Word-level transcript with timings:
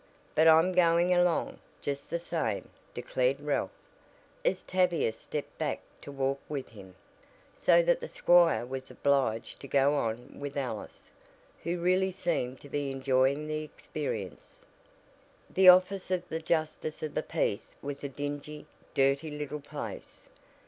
"But 0.33 0.47
I'm 0.47 0.71
going 0.71 1.13
along, 1.13 1.59
just 1.79 2.09
the 2.09 2.17
same," 2.17 2.69
declared 2.91 3.39
Ralph, 3.39 3.69
as 4.43 4.63
Tavia 4.63 5.11
stepped 5.13 5.55
back 5.59 5.79
to 6.01 6.11
walk 6.11 6.39
with 6.49 6.69
him, 6.69 6.95
so 7.53 7.83
that 7.83 7.99
the 7.99 8.07
squire 8.09 8.65
was 8.65 8.89
obliged 8.89 9.59
to 9.59 9.67
go 9.67 9.93
on 9.93 10.39
with 10.39 10.57
Alice, 10.57 11.11
who 11.61 11.79
really 11.79 12.11
seemed 12.11 12.59
to 12.61 12.67
be 12.67 12.89
enjoying 12.89 13.47
the 13.47 13.61
experience. 13.63 14.65
The 15.53 15.69
office 15.69 16.09
of 16.09 16.27
the 16.29 16.39
justice 16.41 17.03
of 17.03 17.13
the 17.13 17.21
peace 17.21 17.75
was 17.83 18.03
a 18.03 18.09
dingy, 18.09 18.65
dirty 18.95 19.29
little 19.29 19.61
place. 19.61 20.27